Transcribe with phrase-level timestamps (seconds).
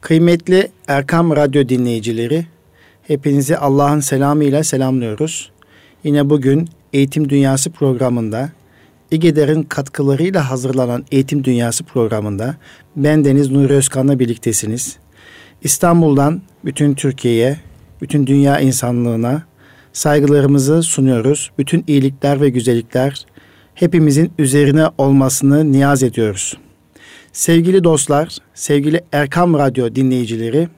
[0.00, 2.46] Kıymetli Erkam Radyo dinleyicileri,
[3.02, 5.50] hepinizi Allah'ın selamıyla selamlıyoruz.
[6.04, 8.50] Yine bugün Eğitim Dünyası programında,
[9.10, 12.56] İGEDER'in katkılarıyla hazırlanan Eğitim Dünyası programında
[12.96, 14.96] ben Deniz Nuri Özkan'la birliktesiniz.
[15.62, 17.56] İstanbul'dan bütün Türkiye'ye,
[18.02, 19.42] bütün dünya insanlığına
[19.92, 21.50] saygılarımızı sunuyoruz.
[21.58, 23.26] Bütün iyilikler ve güzellikler
[23.74, 26.56] hepimizin üzerine olmasını niyaz ediyoruz.
[27.32, 30.68] Sevgili dostlar, sevgili Erkam Radyo dinleyicileri,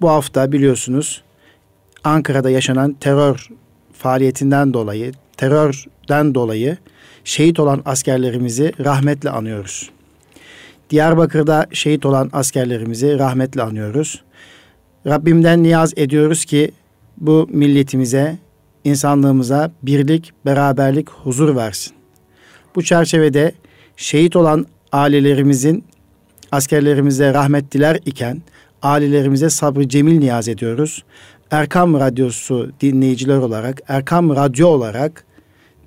[0.00, 1.22] bu hafta biliyorsunuz
[2.04, 3.48] Ankara'da yaşanan terör
[3.92, 6.76] faaliyetinden dolayı, terörden dolayı
[7.24, 9.90] şehit olan askerlerimizi rahmetle anıyoruz.
[10.90, 14.22] Diyarbakır'da şehit olan askerlerimizi rahmetle anıyoruz.
[15.06, 16.70] Rabbimden niyaz ediyoruz ki
[17.16, 18.38] bu milletimize,
[18.84, 21.92] insanlığımıza birlik, beraberlik, huzur versin.
[22.74, 23.52] Bu çerçevede
[23.96, 25.84] şehit olan ailelerimizin
[26.52, 28.42] askerlerimize rahmet diler iken
[28.82, 31.04] ailelerimize sabrı cemil niyaz ediyoruz.
[31.50, 35.24] Erkam Radyosu dinleyiciler olarak, Erkam Radyo olarak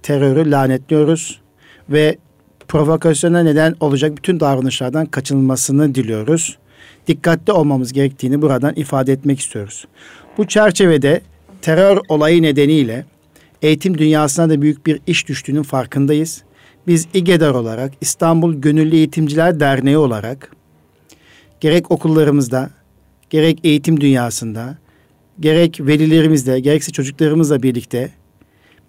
[0.03, 1.41] terörü lanetliyoruz
[1.89, 2.17] ve
[2.67, 6.57] provokasyona neden olacak bütün davranışlardan kaçınılmasını diliyoruz.
[7.07, 9.85] Dikkatli olmamız gerektiğini buradan ifade etmek istiyoruz.
[10.37, 11.21] Bu çerçevede
[11.61, 13.05] terör olayı nedeniyle
[13.61, 16.43] eğitim dünyasına da büyük bir iş düştüğünün farkındayız.
[16.87, 20.51] Biz İGEDER olarak İstanbul Gönüllü Eğitimciler Derneği olarak
[21.59, 22.69] gerek okullarımızda,
[23.29, 24.77] gerek eğitim dünyasında,
[25.39, 28.11] gerek velilerimizle, gerekse çocuklarımızla birlikte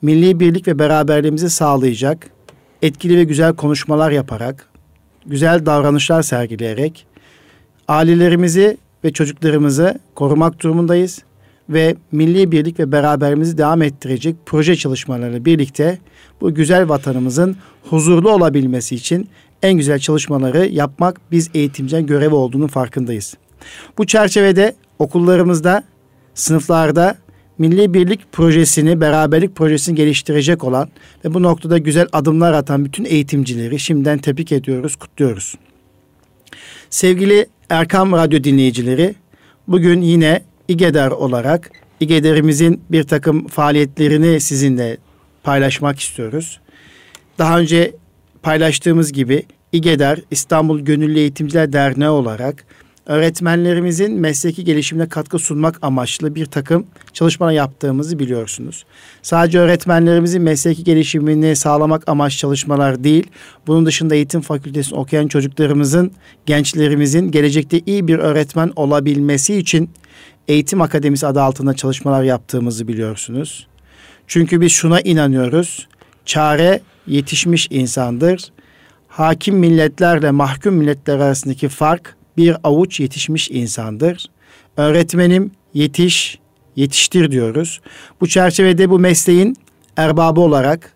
[0.03, 2.31] milli birlik ve beraberliğimizi sağlayacak
[2.83, 4.69] etkili ve güzel konuşmalar yaparak,
[5.27, 7.07] güzel davranışlar sergileyerek
[7.89, 11.23] ailelerimizi ve çocuklarımızı korumak durumundayız
[11.69, 15.99] ve milli birlik ve beraberliğimizi devam ettirecek proje çalışmalarıyla birlikte
[16.41, 17.57] bu güzel vatanımızın
[17.91, 19.29] huzurlu olabilmesi için
[19.63, 23.35] en güzel çalışmaları yapmak biz eğitimciden görevi olduğunu farkındayız.
[23.99, 25.85] Bu çerçevede okullarımızda,
[26.35, 27.17] sınıflarda
[27.59, 30.89] milli birlik projesini, beraberlik projesini geliştirecek olan
[31.25, 35.55] ve bu noktada güzel adımlar atan bütün eğitimcileri şimdiden tebrik ediyoruz, kutluyoruz.
[36.91, 39.15] Sevgili Erkam Radyo dinleyicileri,
[39.69, 44.97] bugün yine İGEDER olarak İGEDER'imizin bir takım faaliyetlerini sizinle
[45.43, 46.61] paylaşmak istiyoruz.
[47.39, 47.95] Daha önce
[48.43, 52.65] paylaştığımız gibi İGEDER İstanbul Gönüllü Eğitimciler Derneği olarak
[53.07, 58.85] öğretmenlerimizin mesleki gelişimine katkı sunmak amaçlı bir takım çalışmalar yaptığımızı biliyorsunuz.
[59.23, 63.27] Sadece öğretmenlerimizin mesleki gelişimini sağlamak amaç çalışmalar değil,
[63.67, 66.13] bunun dışında eğitim fakültesini okuyan çocuklarımızın,
[66.47, 69.91] gençlerimizin gelecekte iyi bir öğretmen olabilmesi için
[70.49, 73.67] Eğitim Akademisi adı altında çalışmalar yaptığımızı biliyorsunuz.
[74.27, 75.89] Çünkü biz şuna inanıyoruz.
[76.25, 78.53] Çare yetişmiş insandır.
[79.09, 84.27] Hakim milletlerle mahkum milletler arasındaki fark bir avuç yetişmiş insandır.
[84.77, 86.39] Öğretmenim yetiş,
[86.77, 87.81] yetiştir diyoruz.
[88.21, 89.57] Bu çerçevede bu mesleğin
[89.97, 90.93] erbabı olarak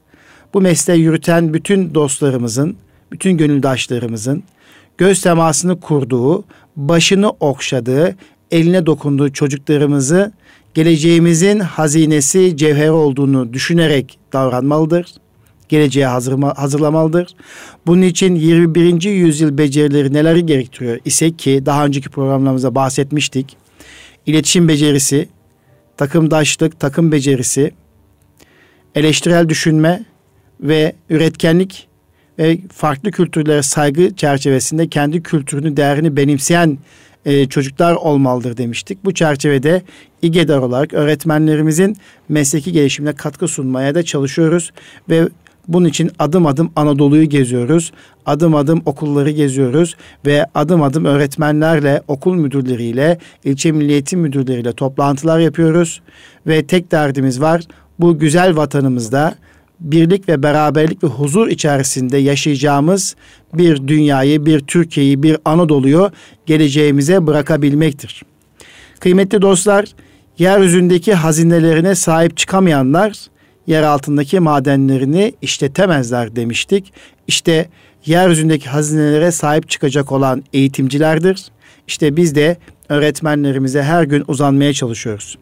[0.54, 2.76] bu mesleği yürüten bütün dostlarımızın,
[3.12, 4.42] bütün gönüldaşlarımızın
[4.98, 6.44] göz temasını kurduğu,
[6.76, 8.16] başını okşadığı,
[8.50, 10.32] eline dokunduğu çocuklarımızı
[10.74, 15.06] geleceğimizin hazinesi, cevheri olduğunu düşünerek davranmalıdır.
[15.68, 17.34] Geleceğe hazırma, hazırlamalıdır.
[17.86, 19.02] Bunun için 21.
[19.02, 23.56] yüzyıl becerileri neleri gerektiriyor ise ki daha önceki programlarımızda bahsetmiştik.
[24.26, 25.28] İletişim becerisi,
[25.96, 27.70] takımdaşlık, takım becerisi,
[28.94, 30.04] eleştirel düşünme
[30.60, 31.88] ve üretkenlik
[32.38, 36.78] ve farklı kültürlere saygı çerçevesinde kendi kültürünü, değerini benimseyen
[37.24, 39.04] e, çocuklar olmalıdır demiştik.
[39.04, 39.82] Bu çerçevede
[40.22, 41.96] İGEDAR olarak öğretmenlerimizin
[42.28, 44.70] mesleki gelişimine katkı sunmaya da çalışıyoruz
[45.10, 45.28] ve
[45.68, 47.92] bunun için adım adım Anadolu'yu geziyoruz.
[48.26, 56.00] Adım adım okulları geziyoruz ve adım adım öğretmenlerle, okul müdürleriyle, ilçe milliyetin müdürleriyle toplantılar yapıyoruz.
[56.46, 57.62] Ve tek derdimiz var.
[57.98, 59.34] Bu güzel vatanımızda
[59.80, 63.16] birlik ve beraberlik ve huzur içerisinde yaşayacağımız
[63.54, 66.10] bir dünyayı, bir Türkiye'yi, bir Anadolu'yu
[66.46, 68.22] geleceğimize bırakabilmektir.
[69.00, 69.84] Kıymetli dostlar,
[70.38, 73.12] yeryüzündeki hazinelerine sahip çıkamayanlar
[73.66, 76.92] yer altındaki madenlerini işletemezler demiştik.
[77.26, 77.68] İşte
[78.06, 81.44] yeryüzündeki hazinelere sahip çıkacak olan eğitimcilerdir.
[81.86, 82.56] İşte biz de
[82.88, 85.38] öğretmenlerimize her gün uzanmaya çalışıyoruz.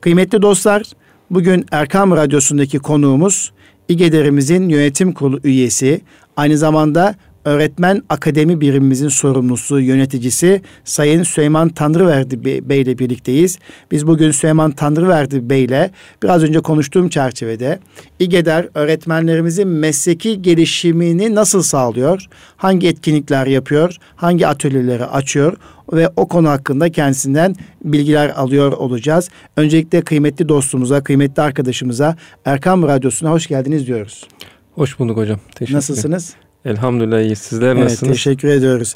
[0.00, 0.82] Kıymetli dostlar,
[1.30, 3.52] bugün Erkam Radyosu'ndaki konuğumuz
[3.88, 6.00] İGEDER'imizin yönetim kurulu üyesi,
[6.36, 7.14] aynı zamanda
[7.44, 13.58] öğretmen akademi birimimizin sorumlusu, yöneticisi Sayın Süleyman Tanrıverdi Bey ile birlikteyiz.
[13.90, 15.90] Biz bugün Süleyman Tanrıverdi Bey ile
[16.22, 17.78] biraz önce konuştuğum çerçevede
[18.18, 22.26] İGEDER öğretmenlerimizin mesleki gelişimini nasıl sağlıyor?
[22.56, 23.96] Hangi etkinlikler yapıyor?
[24.16, 25.56] Hangi atölyeleri açıyor?
[25.92, 29.28] Ve o konu hakkında kendisinden bilgiler alıyor olacağız.
[29.56, 34.28] Öncelikle kıymetli dostumuza, kıymetli arkadaşımıza Erkam Radyosu'na hoş geldiniz diyoruz.
[34.74, 35.40] Hoş bulduk hocam.
[35.54, 36.34] Teşekkür Nasılsınız?
[36.68, 37.36] Elhamdülillah iyi.
[37.36, 38.12] Sizler evet, nasılsınız?
[38.12, 38.94] Teşekkür ediyoruz.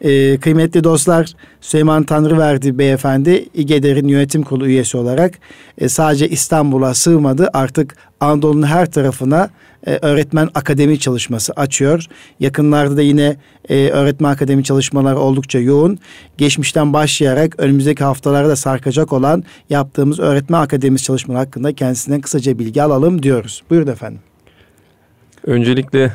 [0.00, 5.38] Ee, kıymetli dostlar Süleyman Tanrıverdi Beyefendi İGEDER'in yönetim kurulu üyesi olarak
[5.78, 7.50] e, sadece İstanbul'a sığmadı.
[7.52, 9.50] Artık Anadolu'nun her tarafına
[9.86, 12.06] e, öğretmen akademi çalışması açıyor.
[12.40, 13.36] Yakınlarda da yine
[13.68, 15.98] e, öğretmen akademi çalışmaları oldukça yoğun.
[16.38, 23.22] Geçmişten başlayarak önümüzdeki haftalarda sarkacak olan yaptığımız öğretmen akademisi çalışmaları hakkında kendisinden kısaca bilgi alalım
[23.22, 23.62] diyoruz.
[23.70, 24.20] Buyurun efendim.
[25.46, 26.12] Öncelikle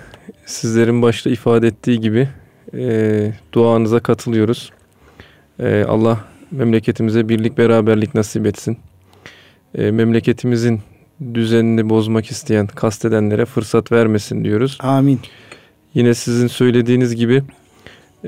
[0.49, 2.29] sizlerin başta ifade ettiği gibi
[2.73, 4.71] e, duanıza katılıyoruz.
[5.59, 8.77] E, Allah memleketimize birlik beraberlik nasip etsin.
[9.75, 10.81] E, memleketimizin
[11.33, 14.77] düzenini bozmak isteyen, kastedenlere fırsat vermesin diyoruz.
[14.81, 15.19] Amin.
[15.93, 17.43] Yine sizin söylediğiniz gibi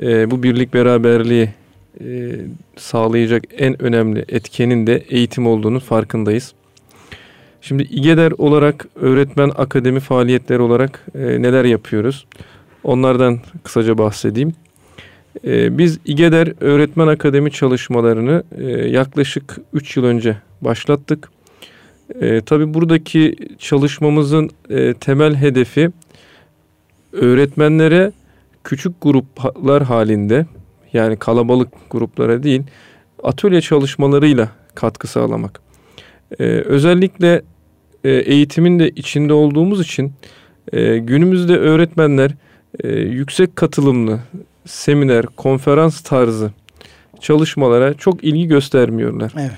[0.02, 1.50] e, bu birlik beraberliği
[2.00, 2.32] e,
[2.78, 6.54] sağlayacak en önemli etkenin de eğitim olduğunu farkındayız.
[7.62, 12.26] Şimdi İGEDER olarak öğretmen akademi faaliyetleri olarak e, neler yapıyoruz?
[12.84, 14.54] Onlardan kısaca bahsedeyim.
[15.46, 21.32] E, biz İGEDER öğretmen akademi çalışmalarını e, yaklaşık 3 yıl önce başlattık.
[22.22, 25.90] E, tabii buradaki çalışmamızın e, temel hedefi
[27.14, 28.12] öğretmenlere
[28.64, 30.46] küçük gruplar halinde
[30.94, 32.64] yani kalabalık gruplara değil
[33.24, 35.62] atölye çalışmalarıyla katkı sağlamak.
[36.40, 37.42] Ee, özellikle
[38.04, 40.14] e, eğitimin de içinde olduğumuz için
[40.74, 42.32] e, günümüzde öğretmenler
[42.84, 44.20] e, yüksek katılımlı
[44.66, 46.52] seminer, konferans tarzı
[47.20, 49.34] çalışmalara çok ilgi göstermiyorlar.
[49.40, 49.52] Evet.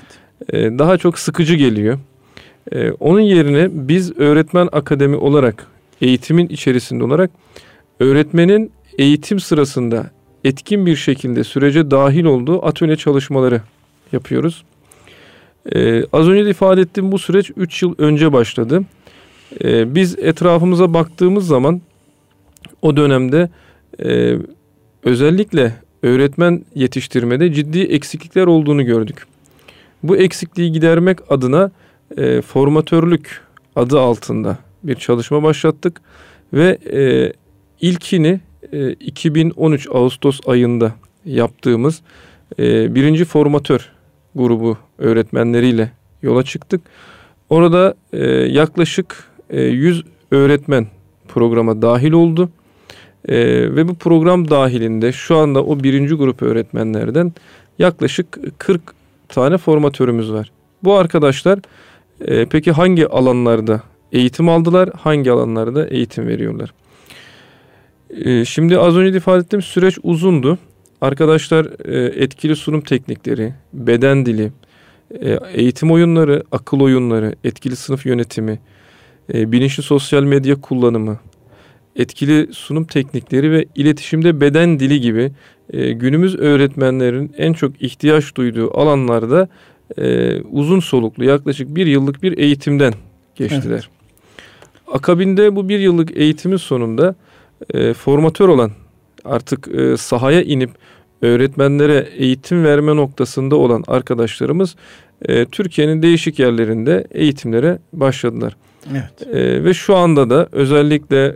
[0.54, 2.00] E, daha çok sıkıcı geliyor.
[2.72, 5.68] E, onun yerine biz öğretmen akademi olarak
[6.02, 7.32] eğitimin içerisinde olarak
[8.00, 10.12] öğretmenin eğitim sırasında
[10.44, 13.62] etkin bir şekilde sürece dahil olduğu atölye çalışmaları
[14.12, 14.64] yapıyoruz.
[15.72, 18.84] Ee, az önce de ifade ettiğim bu süreç 3 yıl önce başladı.
[19.64, 21.82] Ee, biz etrafımıza baktığımız zaman
[22.82, 23.50] o dönemde
[24.04, 24.38] e,
[25.04, 25.74] özellikle
[26.04, 29.26] öğretmen yetiştirmede ciddi eksiklikler olduğunu gördük.
[30.04, 31.72] Bu eksikliği gidermek adına
[32.18, 33.42] e, formatörlük
[33.76, 36.02] adı altında bir çalışma başlattık
[36.54, 37.34] ve e,
[37.82, 38.40] ilkini
[38.72, 40.94] e, 2013 Ağustos ayında
[41.26, 42.02] yaptığımız
[42.60, 43.93] e, birinci formatör
[44.36, 45.92] grubu öğretmenleriyle
[46.22, 46.82] yola çıktık.
[47.50, 50.88] Orada e, yaklaşık e, 100 öğretmen
[51.28, 52.50] programa dahil oldu.
[53.28, 53.36] E,
[53.76, 57.34] ve bu program dahilinde şu anda o birinci grup öğretmenlerden
[57.80, 58.82] yaklaşık 40
[59.30, 60.52] tane formatörümüz var.
[60.84, 61.60] Bu arkadaşlar
[62.22, 63.82] e, peki hangi alanlarda
[64.12, 66.74] eğitim aldılar, hangi alanlarda eğitim veriyorlar?
[68.10, 70.58] E, şimdi az önce ifade ettiğim süreç uzundu.
[71.04, 74.52] Arkadaşlar e, etkili sunum teknikleri, beden dili,
[75.22, 78.60] e, eğitim oyunları, akıl oyunları, etkili sınıf yönetimi,
[79.34, 81.20] e, bilinçli sosyal medya kullanımı,
[81.96, 85.32] etkili sunum teknikleri ve iletişimde beden dili gibi
[85.74, 89.48] günümüz öğretmenlerin en çok ihtiyaç duyduğu alanlarda
[90.52, 92.94] uzun soluklu yaklaşık bir yıllık bir eğitimden
[93.36, 93.90] geçtiler.
[94.88, 94.94] Evet.
[94.94, 97.16] Akabinde bu bir yıllık eğitimin sonunda
[97.98, 98.72] formatör olan
[99.26, 99.68] artık
[100.00, 100.70] sahaya inip
[101.28, 104.76] öğretmenlere eğitim verme noktasında olan arkadaşlarımız
[105.26, 108.56] e, Türkiye'nin değişik yerlerinde eğitimlere başladılar.
[108.92, 109.36] Evet.
[109.36, 111.36] E, ve şu anda da özellikle e,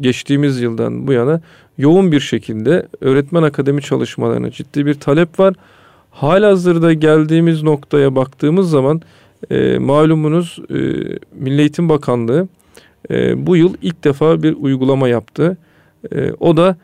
[0.00, 1.40] geçtiğimiz yıldan bu yana
[1.78, 5.54] yoğun bir şekilde öğretmen akademi çalışmalarına ciddi bir talep var.
[6.10, 9.02] Halihazırda geldiğimiz noktaya baktığımız zaman
[9.50, 10.74] e, malumunuz e,
[11.32, 12.48] Milli Eğitim Bakanlığı
[13.10, 15.56] e, bu yıl ilk defa bir uygulama yaptı.
[16.14, 16.76] E, o da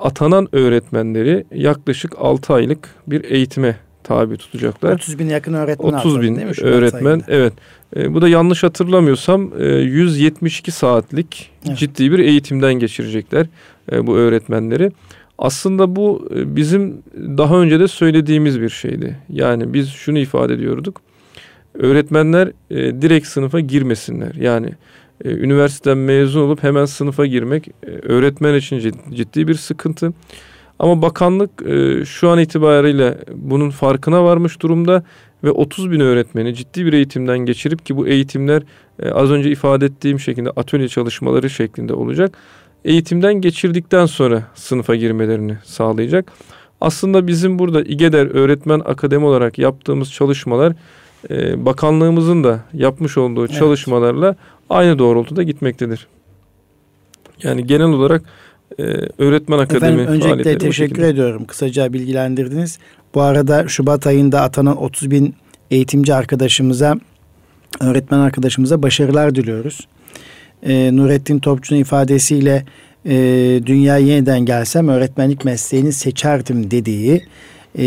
[0.00, 4.92] atanan öğretmenleri yaklaşık 6 aylık bir eğitime tabi tutacaklar.
[4.92, 7.52] 30 bin yakın öğretmen 30 bin öğretmen evet.
[7.96, 11.78] E, bu da yanlış hatırlamıyorsam e, 172 saatlik evet.
[11.78, 13.46] ciddi bir eğitimden geçirecekler
[13.92, 14.92] e, bu öğretmenleri.
[15.38, 19.16] Aslında bu e, bizim daha önce de söylediğimiz bir şeydi.
[19.28, 21.00] Yani biz şunu ifade ediyorduk.
[21.74, 24.34] Öğretmenler e, direkt sınıfa girmesinler.
[24.34, 24.70] Yani
[25.24, 30.12] e, üniversiteden mezun olup hemen sınıfa girmek e, öğretmen için ciddi bir sıkıntı.
[30.78, 35.02] Ama bakanlık e, şu an itibariyle bunun farkına varmış durumda
[35.44, 38.62] ve 30 bin öğretmeni ciddi bir eğitimden geçirip ki bu eğitimler
[39.12, 42.38] az önce ifade ettiğim şekilde atölye çalışmaları şeklinde olacak.
[42.84, 46.32] Eğitimden geçirdikten sonra sınıfa girmelerini sağlayacak.
[46.80, 50.72] Aslında bizim burada İGEDER Öğretmen Akademi olarak yaptığımız çalışmalar
[51.56, 54.36] bakanlığımızın da yapmış olduğu çalışmalarla
[54.70, 56.06] aynı doğrultuda gitmektedir.
[57.42, 58.22] Yani genel olarak
[58.78, 58.82] e,
[59.18, 61.44] öğretmen akademi Efendim öncelikle teşekkür ediyorum.
[61.44, 62.78] Kısaca bilgilendirdiniz.
[63.14, 65.34] Bu arada Şubat ayında atanan 30 bin
[65.70, 66.96] eğitimci arkadaşımıza,
[67.80, 69.88] öğretmen arkadaşımıza başarılar diliyoruz.
[70.62, 72.64] Ee, Nurettin Topçu'nun ifadesiyle
[73.06, 73.14] e,
[73.66, 77.22] dünya yeniden gelsem öğretmenlik mesleğini seçerdim dediği
[77.78, 77.84] e,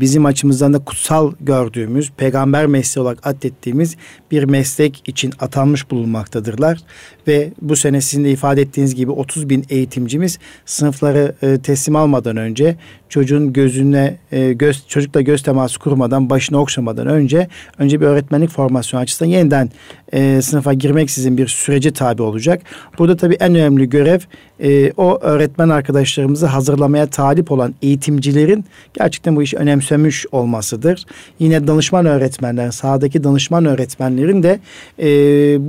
[0.00, 3.96] bizim açımızdan da kutsal gördüğümüz, peygamber mesleği olarak adettiğimiz
[4.30, 6.78] bir meslek için atanmış bulunmaktadırlar.
[7.26, 12.36] Ve bu sene sizin de ifade ettiğiniz gibi 30 bin eğitimcimiz sınıfları e, teslim almadan
[12.36, 12.76] önce
[13.08, 17.48] çocuğun gözüne e, göz çocukla göz teması kurmadan başını okşamadan önce
[17.78, 19.70] önce bir öğretmenlik formasyonu açısından yeniden
[20.12, 22.62] e, sınıfa girmek sizin bir süreci tabi olacak.
[22.98, 24.20] Burada tabii en önemli görev
[24.62, 28.64] e, o öğretmen arkadaşlarımızı hazırlamaya talip olan eğitimcilerin
[28.94, 31.04] gerçekten bu işi önemsemiş olmasıdır.
[31.38, 34.60] Yine danışman öğretmenler, sahadaki danışman öğretmenlerin de
[34.98, 35.06] e,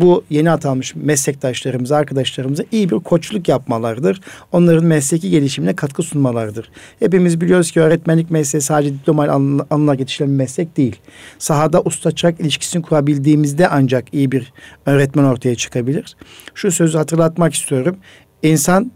[0.01, 4.21] bu yeni atanmış meslektaşlarımıza, arkadaşlarımıza iyi bir koçluk yapmalarıdır.
[4.51, 6.69] Onların mesleki gelişimine katkı sunmalarıdır.
[6.99, 9.23] Hepimiz biliyoruz ki öğretmenlik mesleği sadece diploma
[9.69, 10.95] alınla yetişilen bir meslek değil.
[11.39, 14.53] Sahada usta çırak ilişkisini kurabildiğimizde ancak iyi bir
[14.85, 16.15] öğretmen ortaya çıkabilir.
[16.53, 17.97] Şu sözü hatırlatmak istiyorum.
[18.43, 18.91] İnsan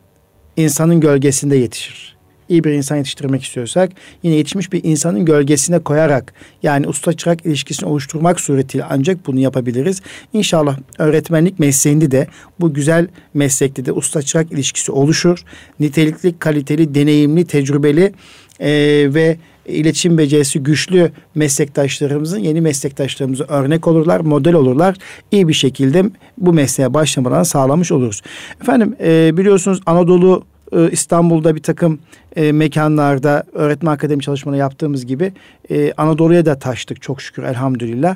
[0.58, 2.18] insanın gölgesinde yetişir.
[2.50, 3.92] İyi bir insan yetiştirmek istiyorsak
[4.24, 10.02] yine yetişmiş bir insanın gölgesine koyarak yani usta çırak ilişkisini oluşturmak suretiyle ancak bunu yapabiliriz.
[10.34, 12.28] İnşallah öğretmenlik mesleğinde de
[12.60, 15.44] bu güzel meslekte de usta çırak ilişkisi oluşur.
[15.80, 18.14] Nitelikli, kaliteli, deneyimli, tecrübeli
[18.60, 18.70] e,
[19.14, 19.38] ve
[19.68, 24.96] iletişim becerisi güçlü meslektaşlarımızın yeni meslektaşlarımıza örnek olurlar, model olurlar.
[25.32, 26.04] İyi bir şekilde
[26.38, 28.22] bu mesleğe başlamalarını sağlamış oluruz.
[28.62, 32.00] Efendim e, biliyorsunuz Anadolu e, İstanbul'da bir takım
[32.36, 35.34] e, mekanlarda öğretmen akademi çalışmaları yaptığımız gibi
[35.72, 38.16] e, Anadolu'ya da taştık çok şükür elhamdülillah.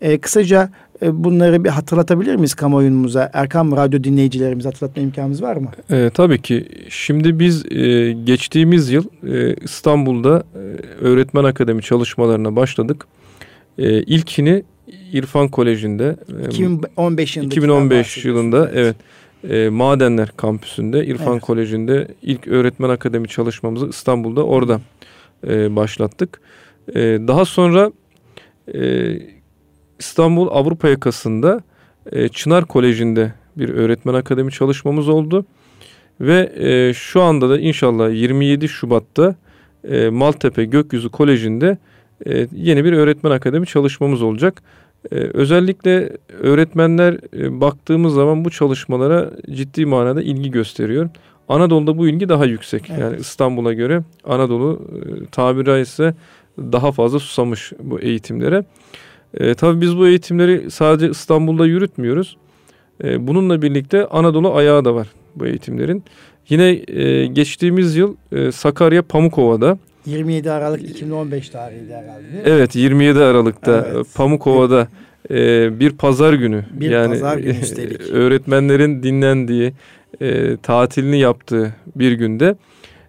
[0.00, 0.70] E, kısaca
[1.02, 3.30] e, bunları bir hatırlatabilir miyiz kamuoyumuza?
[3.32, 5.70] Erkam Radyo dinleyicilerimize hatırlatma imkanımız var mı?
[5.90, 6.68] E, tabii ki.
[6.88, 10.58] Şimdi biz e, geçtiğimiz yıl e, İstanbul'da e,
[11.04, 13.06] öğretmen akademi çalışmalarına başladık.
[13.78, 14.62] E, ilkini
[15.12, 18.96] İrfan Koleji'nde 2015 yılında 2015 yılında evet
[19.50, 21.42] e, Madenler kampüsünde İrfan evet.
[21.42, 24.80] Koleji'nde ilk öğretmen akademi çalışmamızı İstanbul'da orada
[25.46, 26.40] e, başlattık.
[26.94, 27.92] E, daha sonra
[28.74, 29.12] e,
[29.98, 31.60] İstanbul Avrupa yakasında
[32.12, 35.46] e, Çınar Koleji'nde bir öğretmen akademi çalışmamız oldu.
[36.20, 39.34] Ve e, şu anda da inşallah 27 Şubat'ta
[39.90, 41.78] e, Maltepe Gökyüzü Koleji'nde
[42.26, 44.62] e, yeni bir öğretmen akademi çalışmamız olacak.
[45.12, 51.10] Ee, özellikle öğretmenler e, baktığımız zaman bu çalışmalara ciddi manada ilgi gösteriyor.
[51.48, 52.90] Anadolu'da bu ilgi daha yüksek.
[52.90, 53.00] Evet.
[53.00, 56.14] Yani İstanbul'a göre Anadolu e, tabiri ise
[56.58, 58.64] daha fazla susamış bu eğitimlere.
[59.34, 62.36] E, tabii biz bu eğitimleri sadece İstanbul'da yürütmüyoruz.
[63.04, 66.04] E, bununla birlikte Anadolu ayağı da var bu eğitimlerin.
[66.48, 72.42] Yine e, geçtiğimiz yıl e, Sakarya Pamukova'da 27 Aralık 2015 tarihinde herhalde.
[72.44, 74.06] Evet 27 Aralık'ta evet.
[74.14, 74.88] Pamukova'da
[75.30, 76.64] e, bir pazar günü.
[76.72, 78.00] Bir yani, pazar günü üstelik.
[78.00, 79.72] öğretmenlerin dinlendiği,
[80.20, 82.56] e, tatilini yaptığı bir günde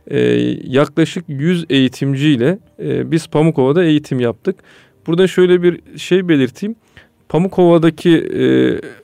[0.08, 0.20] e,
[0.64, 4.56] yaklaşık 100 eğitimciyle e, biz Pamukova'da eğitim yaptık.
[5.08, 6.76] Burada şöyle bir şey belirteyim.
[7.30, 8.44] Pamukova'daki e,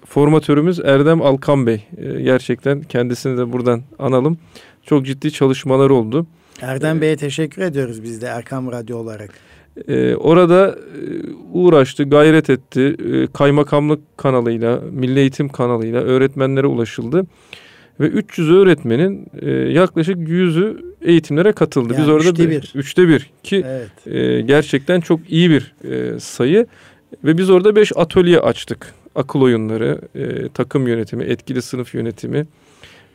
[0.06, 1.84] formatörümüz Erdem Alkan Bey.
[1.98, 4.38] E, gerçekten kendisini de buradan analım.
[4.84, 6.28] Çok ciddi çalışmalar oldu.
[6.62, 9.30] Erdem Bey'e teşekkür ediyoruz biz de Erkam Radyo olarak.
[9.88, 10.76] Ee, orada e,
[11.54, 12.96] uğraştı, gayret etti.
[13.06, 17.26] Ee, kaymakamlık kanalıyla, Milli Eğitim kanalıyla öğretmenlere ulaşıldı.
[18.00, 21.94] Ve 300 öğretmenin e, yaklaşık 100'ü eğitimlere katıldı.
[21.94, 22.72] Yani Biz orada üçte bir.
[22.76, 24.16] Üçte bir ki evet.
[24.16, 26.68] e, gerçekten çok iyi bir e, sayı.
[27.24, 28.94] Ve biz orada 5 atölye açtık.
[29.16, 32.48] Akıl oyunları, e, takım yönetimi, etkili sınıf yönetimi,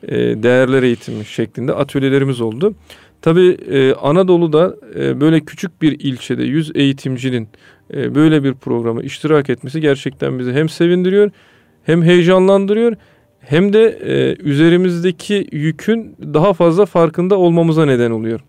[0.08, 2.74] e, değerler eğitimi şeklinde atölyelerimiz oldu.
[3.22, 7.48] Tabii e, Anadolu'da e, böyle küçük bir ilçede 100 eğitimcinin
[7.94, 11.30] e, böyle bir programa iştirak etmesi gerçekten bizi hem sevindiriyor
[11.82, 12.96] hem heyecanlandırıyor
[13.40, 18.40] hem de e, üzerimizdeki yükün daha fazla farkında olmamıza neden oluyor.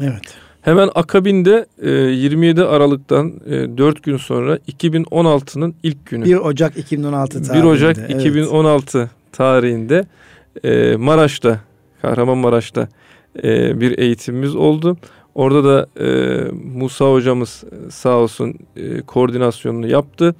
[0.00, 0.38] Evet.
[0.62, 6.24] Hemen akabinde e, 27 Aralık'tan e, 4 gün sonra 2016'nın ilk günü.
[6.24, 7.66] 1 Ocak 2016 tarihinde.
[7.66, 8.10] 1 Ocak evet.
[8.10, 10.06] 2016 tarihinde
[10.64, 11.60] e, Maraş'ta,
[12.02, 12.88] Kahramanmaraş'ta
[13.44, 14.96] e, bir eğitimimiz oldu.
[15.34, 16.08] Orada da e,
[16.74, 20.34] Musa hocamız e, sağ olsun e, koordinasyonunu yaptı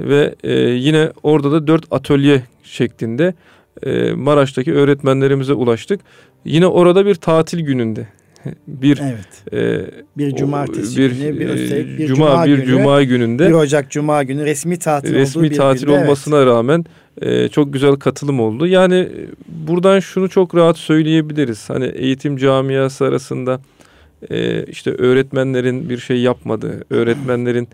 [0.00, 3.34] ve e, yine orada da dört atölye şeklinde
[3.82, 6.00] e, Maraş'taki öğretmenlerimize ulaştık.
[6.44, 8.06] Yine orada bir tatil gününde
[8.66, 9.52] bir evet.
[9.52, 13.52] e, bir cumartesi bir, günü bir, e, bir cuma, cuma bir günü, cuma gününde 1
[13.52, 16.46] Ocak cuma günü resmi tatil resmi olduğu tatil günde, olmasına evet.
[16.46, 16.84] rağmen
[17.20, 18.66] e, çok güzel katılım oldu.
[18.66, 21.70] Yani e, buradan şunu çok rahat söyleyebiliriz.
[21.70, 23.60] Hani eğitim camiası arasında
[24.30, 27.68] e, işte öğretmenlerin bir şey yapmadığı, öğretmenlerin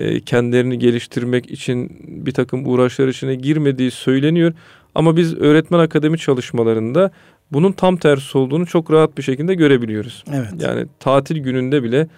[0.00, 4.52] e, kendilerini geliştirmek için bir takım uğraşlar içine girmediği söyleniyor.
[4.94, 7.10] Ama biz öğretmen akademi çalışmalarında
[7.52, 10.24] bunun tam tersi olduğunu çok rahat bir şekilde görebiliyoruz.
[10.32, 10.48] Evet.
[10.60, 12.08] Yani tatil gününde bile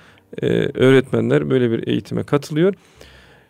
[0.42, 2.74] e, öğretmenler böyle bir eğitime katılıyor.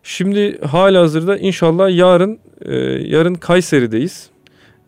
[0.02, 2.74] Şimdi hala hazırda inşallah yarın e,
[3.08, 4.30] yarın Kayseri'deyiz.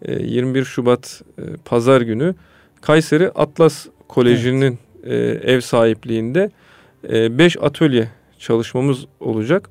[0.03, 2.35] E, 21 Şubat e, Pazar günü
[2.81, 5.45] Kayseri Atlas Koleji'nin evet.
[5.45, 6.51] e, ev sahipliğinde
[7.05, 9.71] 5 e, atölye çalışmamız olacak.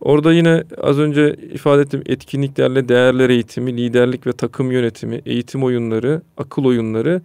[0.00, 6.22] Orada yine az önce ifade ettiğim etkinliklerle değerler eğitimi, liderlik ve takım yönetimi, eğitim oyunları,
[6.36, 7.22] akıl oyunları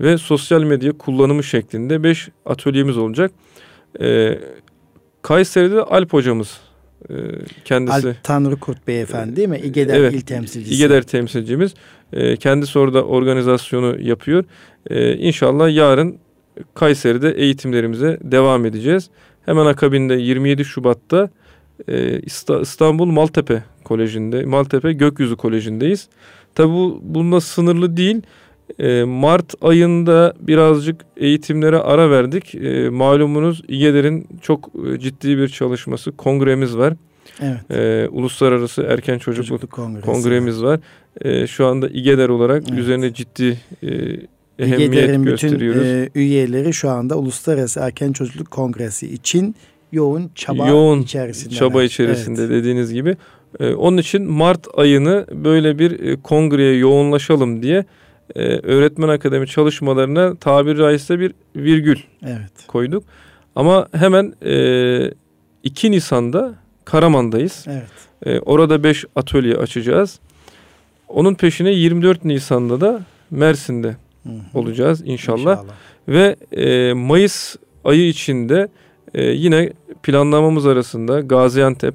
[0.00, 3.32] ve sosyal medya kullanımı şeklinde 5 atölyemiz olacak.
[4.00, 4.38] Ee,
[5.22, 6.60] Kayseri'de Alp hocamız
[7.10, 7.14] e,
[7.64, 8.08] kendisi.
[8.08, 9.60] Alp Tanrı Kurt Beyefendi değil mi?
[9.64, 10.74] İGEDER evet, il temsilcisi.
[10.74, 11.74] İGEDER temsilcimiz.
[12.12, 14.44] E, kendisi orada organizasyonu yapıyor.
[14.90, 16.18] E, inşallah yarın
[16.74, 19.10] Kayseri'de eğitimlerimize devam edeceğiz.
[19.44, 21.30] Hemen akabinde 27 Şubat'ta
[21.88, 22.20] e,
[22.62, 26.08] İstanbul Maltepe Koleji'nde, Maltepe Gökyüzü Koleji'ndeyiz.
[26.54, 28.22] Tabi bu bununla sınırlı değil.
[28.78, 32.54] E, Mart ayında birazcık eğitimlere ara verdik.
[32.54, 36.94] E, malumunuz İGEDER'in çok ciddi bir çalışması, kongremiz var.
[37.40, 37.70] Evet.
[37.70, 40.06] E, Uluslararası Erken Çocukluk, Çocukluk Kongresi.
[40.06, 40.80] Kongremiz var.
[41.20, 42.78] E, şu anda İGEDER olarak evet.
[42.78, 43.88] üzerine ciddi e,
[44.58, 45.80] ehemmiyet gösteriyoruz.
[45.80, 49.56] bütün e, üyeleri şu anda Uluslararası Erken Çocukluk Kongresi için
[49.92, 51.54] yoğun çaba yoğun içerisinde.
[51.54, 52.50] çaba içerisinde evet.
[52.50, 53.16] dediğiniz gibi.
[53.60, 57.84] Ee, onun için Mart ayını böyle bir e, kongreye yoğunlaşalım diye
[58.36, 62.66] e, öğretmen akademi çalışmalarına tabiri caizse bir virgül evet.
[62.68, 63.04] koyduk.
[63.56, 65.14] Ama hemen e,
[65.62, 67.64] 2 Nisan'da Karaman'dayız.
[67.68, 67.90] Evet.
[68.26, 70.20] E, orada 5 atölye açacağız.
[71.08, 74.58] Onun peşine 24 Nisan'da da Mersin'de hı hı.
[74.58, 75.38] olacağız inşallah.
[75.38, 75.74] inşallah.
[76.08, 78.68] Ve e, Mayıs ayı içinde
[79.14, 79.72] e, yine
[80.02, 81.94] planlamamız arasında Gaziantep,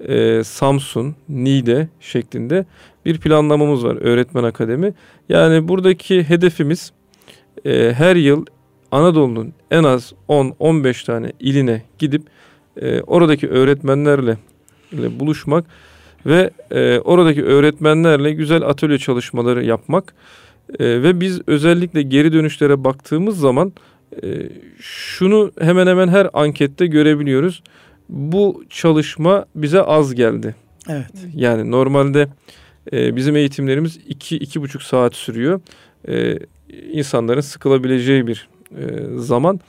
[0.00, 2.66] e, Samsun, Niğde şeklinde
[3.04, 4.94] bir planlamamız var öğretmen akademi.
[5.28, 6.92] Yani buradaki hedefimiz
[7.64, 8.46] e, her yıl
[8.92, 12.22] Anadolu'nun en az 10-15 tane iline gidip
[12.80, 14.36] e, oradaki öğretmenlerle
[14.92, 15.64] ile buluşmak
[16.26, 20.14] ve e, oradaki öğretmenlerle güzel atölye çalışmaları yapmak
[20.78, 23.72] e, ve biz özellikle geri dönüşlere baktığımız zaman
[24.22, 24.26] e,
[24.80, 27.62] şunu hemen hemen her ankette görebiliyoruz.
[28.08, 30.54] Bu çalışma bize az geldi.
[30.88, 31.12] Evet.
[31.34, 32.28] Yani normalde
[32.92, 35.60] e, bizim eğitimlerimiz iki iki buçuk saat sürüyor.
[36.08, 36.38] E,
[36.92, 38.84] insanların sıkılabileceği bir e,
[39.16, 39.60] zaman.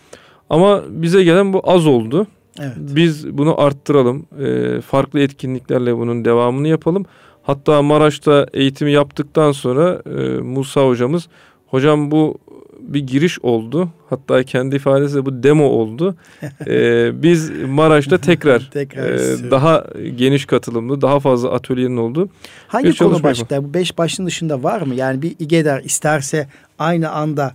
[0.50, 2.28] Ama bize gelen bu az oldu.
[2.60, 2.78] Evet.
[2.78, 4.26] Biz bunu arttıralım.
[4.40, 7.06] E, farklı etkinliklerle bunun devamını yapalım.
[7.44, 11.28] Hatta Maraş'ta eğitimi yaptıktan sonra e, Musa hocamız
[11.68, 12.38] hocam bu
[12.82, 13.90] bir giriş oldu.
[14.10, 16.16] Hatta kendi ifadesiyle bu demo oldu.
[16.68, 22.30] ee, biz Maraş'ta tekrar, tekrar e, daha geniş katılımlı, daha fazla atölyenin olduğu.
[22.68, 23.64] Hangi konu başlıklar?
[23.64, 24.96] Bu beş başın dışında var mı?
[24.96, 26.48] Yani bir İGEDER isterse
[26.80, 27.54] aynı anda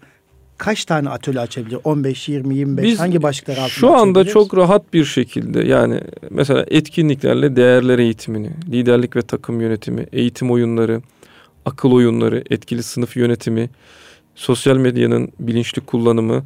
[0.59, 1.79] kaç tane atölye açabilir?
[1.85, 6.65] 15, 20, 25 Biz hangi başlıklar altında Şu anda çok rahat bir şekilde yani mesela
[6.69, 11.03] etkinliklerle değerler eğitimini, liderlik ve takım yönetimi, eğitim oyunları,
[11.65, 13.71] akıl oyunları, etkili sınıf yönetimi,
[14.35, 16.45] sosyal medyanın bilinçli kullanımı,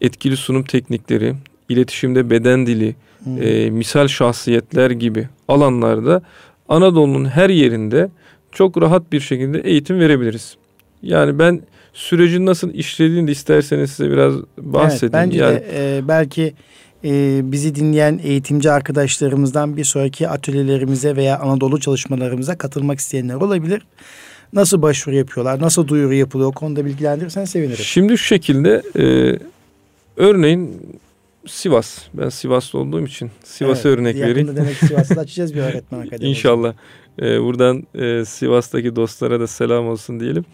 [0.00, 1.34] etkili sunum teknikleri,
[1.68, 3.42] iletişimde beden dili, hmm.
[3.42, 6.22] e, misal şahsiyetler gibi alanlarda
[6.68, 8.08] Anadolu'nun her yerinde
[8.52, 10.56] çok rahat bir şekilde eğitim verebiliriz.
[11.02, 11.60] Yani ben
[11.92, 15.14] sürecin nasıl işlediğini de isterseniz size biraz bahsedeyim.
[15.14, 16.54] Evet, bence yani, de e, belki
[17.04, 23.82] e, bizi dinleyen eğitimci arkadaşlarımızdan bir sonraki atölyelerimize veya Anadolu çalışmalarımıza katılmak isteyenler olabilir.
[24.52, 25.60] Nasıl başvuru yapıyorlar?
[25.60, 26.48] Nasıl duyuru yapılıyor?
[26.48, 27.84] O konuda bilgilendirirsen sevinirim.
[27.84, 29.38] Şimdi şu şekilde e,
[30.16, 30.80] örneğin
[31.46, 31.98] Sivas.
[32.14, 34.56] Ben Sivaslı olduğum için Sivas'a evet, örnek vereyim.
[34.56, 36.26] Demek Sivas'ta açacağız bir öğretmen akademisi.
[36.26, 36.74] İnşallah.
[37.22, 40.44] E, buradan e, Sivas'taki dostlara da selam olsun diyelim.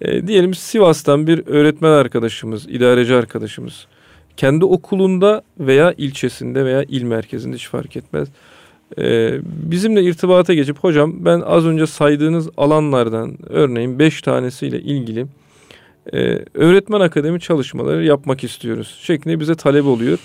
[0.00, 3.86] E, diyelim Sivas'tan bir öğretmen arkadaşımız, idareci arkadaşımız
[4.36, 8.28] kendi okulunda veya ilçesinde veya il merkezinde hiç fark etmez
[8.98, 15.26] ee, bizimle irtibata geçip hocam ben az önce saydığınız alanlardan örneğin 5 tanesiyle ilgili
[16.12, 20.18] e, öğretmen akademi çalışmaları yapmak istiyoruz şeklinde bize talep oluyor.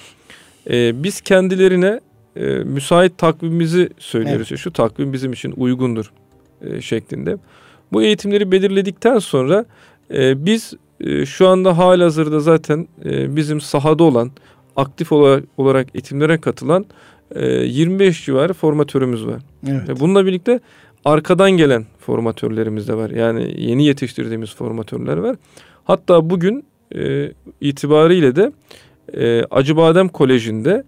[0.69, 1.99] E, biz kendilerine
[2.35, 4.47] e, müsait takvimimizi söylüyoruz.
[4.51, 4.61] Evet.
[4.61, 6.11] Şu takvim bizim için uygundur
[6.61, 7.37] e, şeklinde.
[7.93, 9.65] Bu eğitimleri belirledikten sonra
[10.13, 14.31] e, biz e, şu anda halihazırda zaten e, bizim sahada olan
[14.75, 16.85] aktif olarak, olarak eğitimlere katılan
[17.35, 19.41] 25 civarı formatörümüz var.
[19.67, 19.89] Evet.
[19.89, 20.59] Ve bununla birlikte
[21.05, 23.09] arkadan gelen formatörlerimiz de var.
[23.09, 25.35] Yani yeni yetiştirdiğimiz formatörler var.
[25.83, 28.51] Hatta bugün e, itibariyle de
[29.13, 30.83] e, Acıbadem Koleji'nde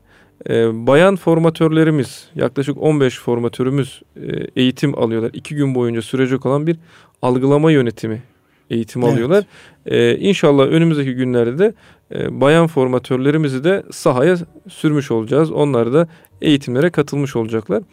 [0.49, 4.21] e, bayan formatörlerimiz yaklaşık 15 formatörümüz e,
[4.55, 5.31] eğitim alıyorlar.
[5.33, 6.77] İki gün boyunca sürecek olan bir
[7.21, 8.21] algılama yönetimi
[8.69, 9.13] eğitimi Evet.
[9.13, 9.43] alıyorlar.
[9.85, 11.73] E, inşallah önümüzdeki günlerde de
[12.15, 14.35] e, bayan formatörlerimizi de sahaya
[14.69, 15.51] sürmüş olacağız.
[15.51, 16.07] Onlar da
[16.41, 17.83] eğitimlere katılmış olacaklar.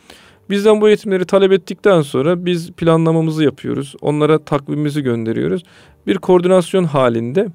[0.51, 3.95] Bizden bu eğitimleri talep ettikten sonra biz planlamamızı yapıyoruz.
[4.01, 5.63] Onlara takvimimizi gönderiyoruz.
[6.07, 7.49] Bir koordinasyon halinde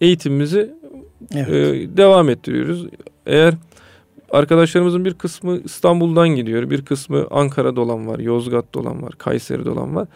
[0.00, 0.74] eğitimimizi
[1.34, 1.48] Evet.
[1.48, 2.86] e, devam ettiriyoruz.
[3.26, 3.54] Eğer
[4.30, 9.96] arkadaşlarımızın bir kısmı İstanbul'dan gidiyor, bir kısmı Ankara'da olan var, Yozgat'ta olan var, Kayseri'de olan
[9.96, 10.08] var.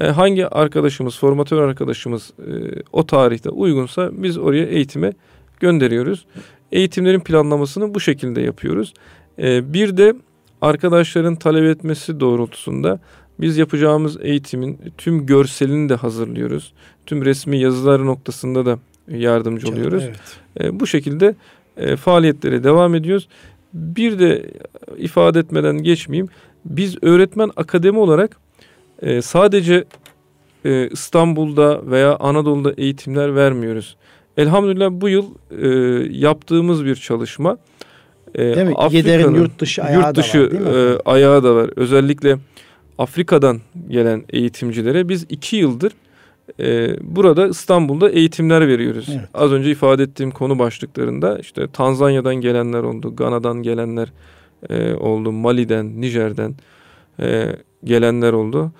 [0.00, 2.52] E, hangi arkadaşımız, formatör arkadaşımız e,
[2.92, 5.12] o tarihte uygunsa biz oraya eğitime
[5.60, 6.26] gönderiyoruz.
[6.74, 8.94] Eğitimlerin planlamasını bu şekilde yapıyoruz.
[9.38, 10.14] E, bir de
[10.60, 13.00] arkadaşların talep etmesi doğrultusunda
[13.40, 16.72] biz yapacağımız eğitimin tüm görselini de hazırlıyoruz.
[17.06, 20.04] Tüm resmi yazılar noktasında da yardımcı oluyoruz.
[20.04, 20.40] Evet.
[20.60, 21.34] E, bu şekilde
[21.76, 23.28] e, faaliyetlere devam ediyoruz.
[23.74, 24.50] Bir de
[24.98, 26.28] ifade etmeden geçmeyeyim.
[26.64, 28.36] Biz öğretmen akademi olarak
[29.02, 29.84] e, sadece
[30.64, 33.96] e, İstanbul'da veya Anadolu'da eğitimler vermiyoruz.
[34.36, 35.24] Elhamdülillah bu yıl
[35.62, 35.68] e,
[36.18, 37.58] yaptığımız bir çalışma.
[38.34, 38.74] E, mi?
[38.76, 40.68] Afrika'nın yurt dışı ayağı yurt dışı da var değil mi?
[40.68, 41.70] e, ayağı da var.
[41.76, 42.38] Özellikle
[42.98, 45.92] Afrika'dan gelen eğitimcilere biz iki yıldır
[46.60, 49.06] e, burada İstanbul'da eğitimler veriyoruz.
[49.12, 49.28] Evet.
[49.34, 54.12] Az önce ifade ettiğim konu başlıklarında işte Tanzanya'dan gelenler oldu, Gana'dan gelenler
[54.70, 56.54] e, oldu, Mali'den, Nijer'den
[57.20, 58.72] e, gelenler oldu.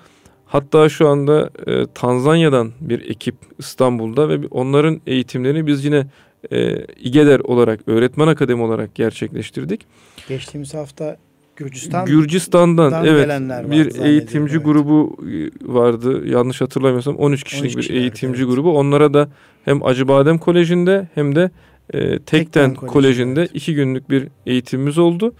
[0.55, 6.07] Hatta şu anda e, Tanzanya'dan bir ekip İstanbul'da ve onların eğitimlerini biz yine
[6.51, 9.85] e, İGEDER olarak, öğretmen akademi olarak gerçekleştirdik.
[10.29, 11.17] Geçtiğimiz hafta
[11.55, 13.29] Gürcistan Gürcistan'dan Dan evet
[13.71, 14.65] bir eğitimci evet.
[14.65, 16.27] grubu e, vardı.
[16.27, 18.53] Yanlış hatırlamıyorsam 13 kişilik 13 bir eğitimci evet.
[18.53, 18.77] grubu.
[18.77, 19.29] Onlara da
[19.65, 21.51] hem Acıbadem Koleji'nde hem de
[21.93, 23.51] e, Tekten, Tekten Koleji'nde, Koleji'nde evet.
[23.53, 25.33] iki günlük bir eğitimimiz oldu.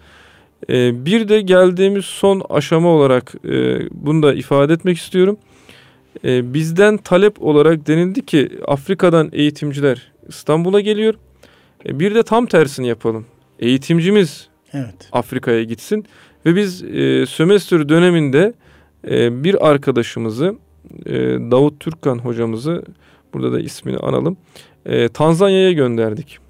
[0.70, 5.38] E, bir de geldiğimiz son aşama olarak e, bunu da ifade etmek istiyorum.
[6.26, 11.14] E, bizden talep olarak denildi ki Afrika'dan eğitimciler İstanbul'a geliyor.
[11.86, 13.26] E, bir de tam tersini yapalım.
[13.60, 15.10] Eğitimcimiz evet.
[15.12, 16.06] Afrika'ya gitsin
[16.46, 18.54] ve biz e, sömestr döneminde
[19.10, 20.56] e, bir arkadaşımızı
[21.06, 21.14] e,
[21.52, 22.84] Davut Türkkan hocamızı
[23.34, 24.38] burada da ismini analım
[24.86, 26.45] e, Tanzanya'ya gönderdik.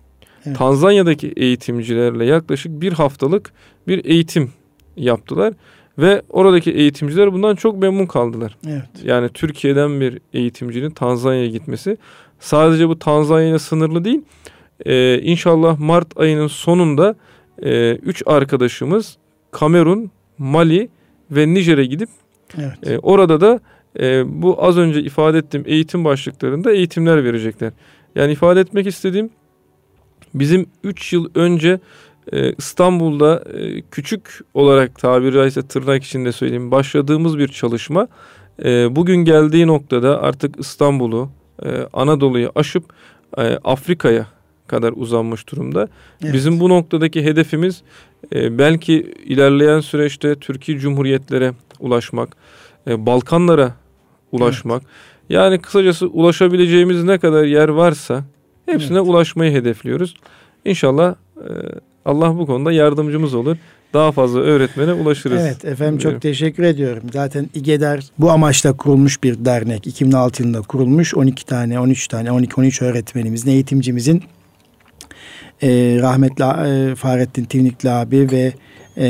[0.46, 0.58] Evet.
[0.58, 3.54] Tanzanya'daki eğitimcilerle yaklaşık bir haftalık
[3.88, 4.52] bir eğitim
[4.98, 5.54] yaptılar
[5.98, 8.58] ve oradaki eğitimciler bundan çok memnun kaldılar.
[8.68, 8.90] Evet.
[9.04, 11.98] Yani Türkiye'den bir eğitimcinin Tanzanya'ya gitmesi
[12.40, 14.22] sadece bu Tanzanya'ya sınırlı değil.
[14.86, 17.16] Ee, inşallah Mart ayının sonunda
[17.64, 19.18] e, üç arkadaşımız
[19.52, 20.90] Kamerun, Mali
[21.32, 22.10] ve Nijer'e gidip
[22.58, 22.88] Evet.
[22.88, 23.60] e, orada da
[24.00, 27.72] e, bu az önce ifade ettiğim eğitim başlıklarında eğitimler verecekler.
[28.16, 29.30] Yani ifade etmek istediğim
[30.40, 31.80] bizim 3 yıl önce
[32.34, 38.08] e, İstanbul'da e, küçük olarak tabiri caizse tırnak içinde söyleyeyim başladığımız bir çalışma
[38.64, 41.30] e, bugün geldiği noktada artık İstanbul'u
[41.66, 42.84] e, Anadolu'yu aşıp
[43.38, 44.28] e, Afrika'ya
[44.68, 45.88] kadar uzanmış durumda.
[46.24, 46.34] Evet.
[46.34, 47.82] Bizim bu noktadaki hedefimiz
[48.36, 52.36] e, belki ilerleyen süreçte Türkiye Cumhuriyetlere ulaşmak,
[52.88, 53.76] e, Balkanlara
[54.32, 54.84] ulaşmak.
[55.30, 58.24] Yani kısacası ulaşabileceğimiz ne kadar yer varsa
[58.66, 59.08] hepsine Evet.
[59.08, 60.14] ulaşmayı hedefliyoruz.
[60.66, 61.50] İnşallah e,
[62.06, 63.58] Allah bu konuda yardımcımız olur.
[63.94, 65.42] Daha fazla öğretmene ulaşırız.
[65.42, 66.12] Evet efendim Buyurun.
[66.14, 67.04] çok teşekkür ediyorum.
[67.14, 69.88] Zaten İGEDER bu amaçla kurulmuş bir dernek.
[69.88, 71.16] 2006 yılında kurulmuş.
[71.16, 74.24] 12 tane, 13 tane, 12-13 öğretmenimizin, eğitimcimizin
[75.64, 78.54] e, rahmetli e, Fahrettin Tivnikli abi ve
[78.98, 79.08] e,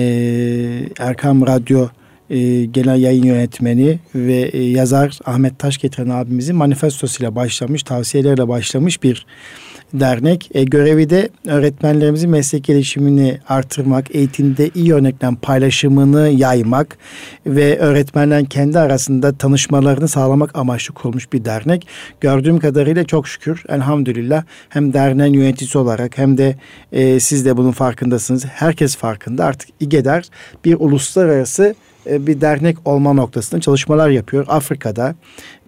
[1.00, 1.88] Erkam Radyo
[2.30, 9.26] e, genel yayın yönetmeni ve e, yazar Ahmet Taşgetiren abimizin manifestosuyla başlamış, tavsiyelerle başlamış bir
[9.94, 10.50] dernek.
[10.54, 16.98] E, görevi de öğretmenlerimizin meslek gelişimini artırmak, eğitimde iyi örneklen paylaşımını yaymak
[17.46, 21.88] ve öğretmenlerin kendi arasında tanışmalarını sağlamak amaçlı kurulmuş bir dernek.
[22.22, 26.56] Gördüğüm kadarıyla çok şükür elhamdülillah hem derneğin yöneticisi olarak hem de
[26.92, 28.46] e, siz de bunun farkındasınız.
[28.46, 30.26] Herkes farkında artık İGEDER
[30.66, 34.46] bir uluslararası bir dernek olma noktasında çalışmalar yapıyor.
[34.48, 35.16] Afrika'da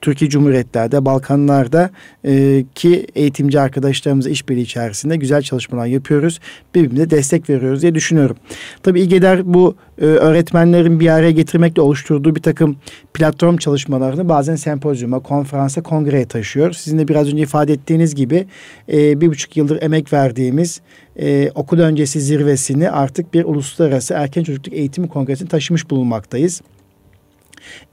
[0.01, 1.89] Türkiye Cumhuriyetlerde, Balkanlarda
[2.25, 6.39] e, ki eğitimci arkadaşlarımızla işbirliği içerisinde güzel çalışmalar yapıyoruz.
[6.75, 8.35] Birbirimize destek veriyoruz diye düşünüyorum.
[8.83, 12.77] Tabii İGEDER bu e, öğretmenlerin bir araya getirmekle oluşturduğu bir takım
[13.13, 16.71] platform çalışmalarını bazen sempozyuma, konferansa, kongreye taşıyor.
[16.71, 18.45] Sizin de biraz önce ifade ettiğiniz gibi
[18.91, 20.81] e, bir buçuk yıldır emek verdiğimiz
[21.19, 26.61] e, okul öncesi zirvesini artık bir uluslararası erken çocukluk eğitimi kongresine taşımış bulunmaktayız.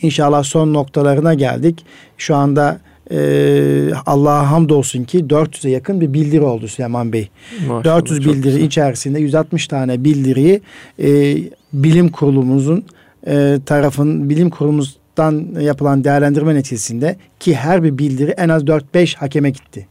[0.03, 1.85] İnşallah son noktalarına geldik.
[2.19, 7.29] Şu anda e, Allah'a hamdolsun ki 400'e yakın bir bildiri oldu Süleyman Bey.
[7.69, 8.61] Maşallah, 400 bildiri güzel.
[8.61, 10.61] içerisinde 160 tane bildiriyi
[11.03, 11.37] e,
[11.73, 12.85] bilim kurulumuzun
[13.27, 19.51] e, tarafın bilim kurulumuzdan yapılan değerlendirme neticesinde ki her bir bildiri en az 4-5 hakeme
[19.51, 19.87] gitti.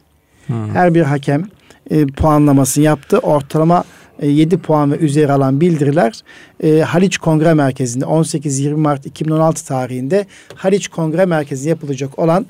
[0.47, 0.69] Hmm.
[0.69, 1.47] Her bir hakem
[1.91, 3.17] e, puanlamasını yaptı.
[3.17, 3.83] Ortalama
[4.21, 6.13] 7 e, puan ve üzeri alan bildiriler
[6.63, 12.45] e, Haliç Kongre Merkezi'nde 18-20 Mart 2016 tarihinde Haliç Kongre Merkezi yapılacak olan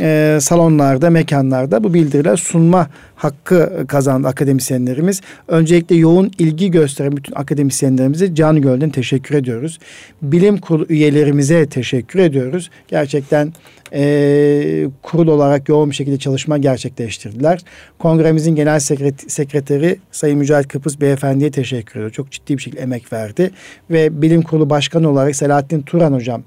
[0.00, 5.20] e, salonlarda, mekanlarda bu bildiriler sunma hakkı kazandı akademisyenlerimiz.
[5.48, 9.78] Öncelikle yoğun ilgi gösteren bütün akademisyenlerimize can gölden teşekkür ediyoruz.
[10.22, 12.70] Bilim kurulu üyelerimize teşekkür ediyoruz.
[12.88, 13.52] Gerçekten
[13.92, 17.60] e, kurul olarak yoğun bir şekilde çalışma gerçekleştirdiler.
[17.98, 18.80] Kongremizin genel
[19.28, 22.16] sekreteri Sayın Mücahit Kıbrıs Beyefendi'ye teşekkür ediyoruz.
[22.16, 23.50] Çok ciddi bir şekilde emek verdi.
[23.90, 26.42] Ve bilim kurulu başkanı olarak Selahattin Turan hocam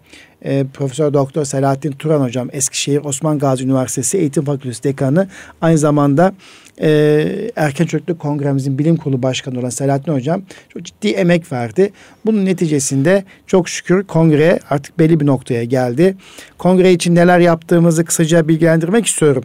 [0.46, 5.28] e, Profesör Doktor Selahattin Turan hocam Eskişehir Osman Gazi Üniversitesi Eğitim Fakültesi Dekanı
[5.62, 6.34] aynı zamanda
[6.82, 11.92] e, Erken Çocukluk Kongremizin bilim kurulu başkanı olan Selahattin Hocam çok ciddi emek verdi.
[12.26, 16.16] Bunun neticesinde çok şükür kongre artık belli bir noktaya geldi.
[16.58, 19.44] Kongre için neler yaptığımızı kısaca bilgilendirmek istiyorum.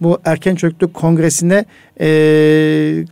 [0.00, 1.64] Bu Erken Çocukluk Kongresi'ne
[2.00, 3.04] e,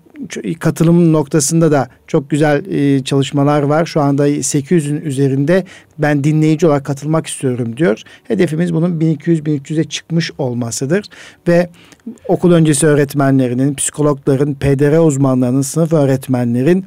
[0.60, 3.86] katılım noktasında da çok güzel e, çalışmalar var.
[3.86, 5.64] Şu anda 800'ün üzerinde
[5.98, 8.02] ben dinleyici olarak katılmak istiyorum diyor.
[8.24, 11.06] Hedefimiz bunun 1200-1300'e çıkmış olmasıdır.
[11.48, 11.70] Ve
[12.28, 16.84] okul öncesi öğretmenlerinin, psikologların, PDR uzmanlarının, sınıf öğretmenlerin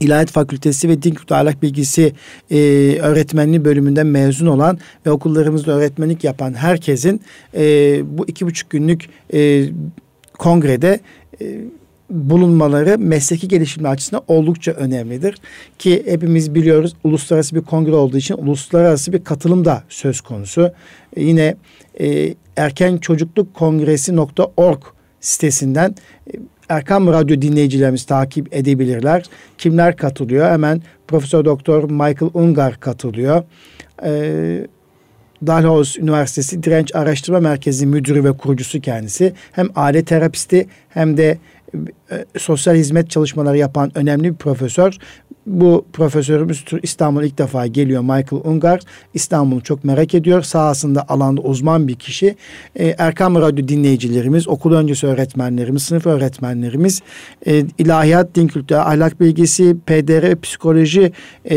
[0.00, 2.12] İlahiyat Fakültesi ve Din Kültürü Ahlak Bilgisi
[2.50, 2.58] e,
[3.02, 7.20] öğretmenliği bölümünden mezun olan ve okullarımızda öğretmenlik yapan herkesin
[7.54, 7.62] e,
[8.18, 9.64] bu iki buçuk günlük e,
[10.38, 11.00] kongrede
[11.40, 11.44] e,
[12.12, 15.34] bulunmaları mesleki gelişimi açısından oldukça önemlidir.
[15.78, 20.72] Ki hepimiz biliyoruz uluslararası bir kongre olduğu için uluslararası bir katılım da söz konusu.
[21.16, 21.56] Yine
[22.00, 24.82] e, erken çocukluk kongresi.org
[25.20, 25.94] sitesinden
[26.34, 29.24] e, Erkam Radyo dinleyicilerimiz takip edebilirler.
[29.58, 30.50] Kimler katılıyor?
[30.50, 33.42] Hemen Profesör Doktor Michael Ungar katılıyor.
[34.04, 34.66] Ee,
[35.46, 39.32] Dalhousie Üniversitesi Direnç Araştırma Merkezi müdürü ve kurucusu kendisi.
[39.52, 41.38] Hem alet terapisti hem de
[42.10, 44.98] e, sosyal hizmet çalışmaları yapan önemli bir profesör.
[45.46, 48.80] Bu profesörümüz İstanbul ilk defa geliyor Michael Ungar.
[49.14, 50.42] İstanbul'u çok merak ediyor.
[50.42, 52.36] Sahasında alanda uzman bir kişi.
[52.76, 57.00] E, Erkam Radyo dinleyicilerimiz, okul öncesi öğretmenlerimiz, sınıf öğretmenlerimiz,
[57.46, 61.12] e, ilahiyat, din kültürü, ahlak bilgisi, PDR, psikoloji
[61.50, 61.56] e,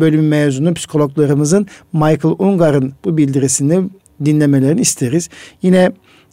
[0.00, 3.82] bölümü mezunu psikologlarımızın Michael Ungar'ın bu bildirisini
[4.24, 5.28] dinlemelerini isteriz.
[5.62, 5.92] Yine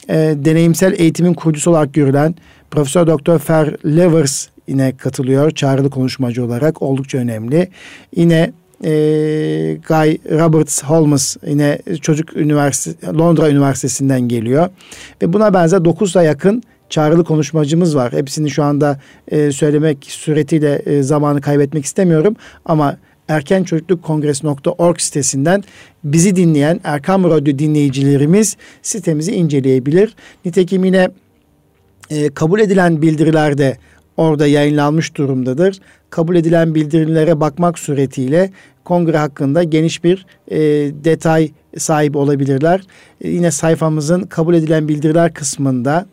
[0.10, 2.36] e, deneyimsel eğitimin kurucusu olarak görülen
[2.72, 7.70] Profesör Doktor Fer Levers yine katılıyor çağrılı konuşmacı olarak oldukça önemli.
[8.16, 8.52] Yine
[8.84, 8.90] e,
[9.88, 14.70] Guy Roberts Holmes yine çocuk üniversite Londra Üniversitesi'nden geliyor
[15.22, 18.14] ve buna benzer 9'a yakın çağrılı konuşmacımız var.
[18.14, 25.64] Hepsini şu anda e, söylemek suretiyle e, zamanı kaybetmek istemiyorum ama Erken Çocukluk Kongresi.org sitesinden
[26.04, 30.16] bizi dinleyen Erkam Radyo dinleyicilerimiz sitemizi inceleyebilir.
[30.46, 31.10] Nitekim yine
[32.10, 33.78] e, kabul edilen bildiriler de
[34.18, 35.80] orada yayınlanmış durumdadır.
[36.10, 38.52] Kabul edilen bildirilere bakmak suretiyle
[38.84, 40.60] kongre hakkında geniş bir e,
[41.04, 42.82] detay sahibi olabilirler.
[43.22, 46.06] E, yine sayfamızın kabul edilen bildiriler kısmında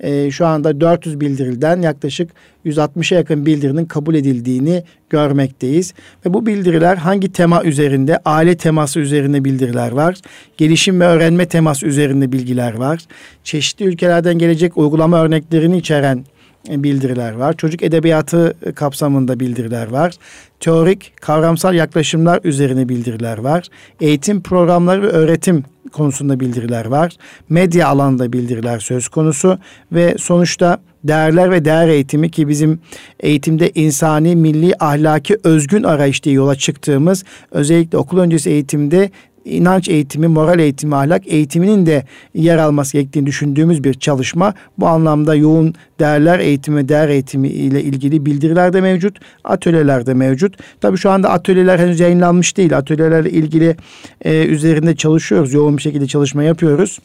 [0.00, 2.30] e, şu anda 400 bildirilden yaklaşık
[2.66, 5.94] 160'a yakın bildirinin kabul edildiğini görmekteyiz.
[6.26, 8.18] Ve bu bildiriler hangi tema üzerinde?
[8.24, 10.16] Aile teması üzerinde bildiriler var.
[10.56, 13.00] Gelişim ve öğrenme teması üzerinde bilgiler var.
[13.44, 16.24] Çeşitli ülkelerden gelecek uygulama örneklerini içeren
[16.68, 17.56] bildiriler var.
[17.56, 20.14] Çocuk edebiyatı kapsamında bildiriler var.
[20.60, 23.68] Teorik, kavramsal yaklaşımlar üzerine bildiriler var.
[24.00, 27.12] Eğitim programları ve öğretim konusunda bildiriler var.
[27.48, 29.58] Medya alanında bildiriler söz konusu
[29.92, 32.80] ve sonuçta değerler ve değer eğitimi ki bizim
[33.20, 39.10] eğitimde insani, milli, ahlaki, özgün arayış diye yola çıktığımız özellikle okul öncesi eğitimde
[39.44, 42.04] inanç eğitimi, moral eğitimi, ahlak eğitiminin de
[42.34, 44.54] yer alması gerektiğini düşündüğümüz bir çalışma.
[44.78, 50.56] Bu anlamda yoğun değerler eğitimi, değer eğitimi ile ilgili bildiriler de mevcut, atölyeler de mevcut.
[50.80, 52.76] Tabii şu anda atölyeler henüz yayınlanmış değil.
[52.76, 53.76] Atölyelerle ilgili
[54.24, 56.98] e, üzerinde çalışıyoruz, yoğun bir şekilde çalışma yapıyoruz.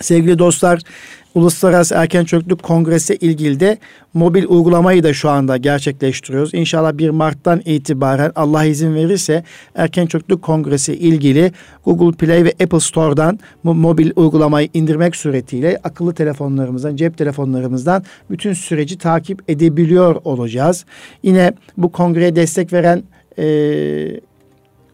[0.00, 0.80] Sevgili dostlar,
[1.34, 3.78] Uluslararası Erken Çocukluk Kongresi ilgili de
[4.14, 6.54] mobil uygulamayı da şu anda gerçekleştiriyoruz.
[6.54, 11.52] İnşallah 1 Mart'tan itibaren Allah izin verirse Erken Çocukluk Kongresi ilgili
[11.84, 18.52] Google Play ve Apple Store'dan bu mobil uygulamayı indirmek suretiyle akıllı telefonlarımızdan, cep telefonlarımızdan bütün
[18.52, 20.84] süreci takip edebiliyor olacağız.
[21.22, 23.02] Yine bu kongreye destek veren
[23.38, 23.44] e,